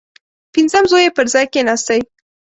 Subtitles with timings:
[0.53, 1.99] پنځم زوی یې پر ځای کښېنستی.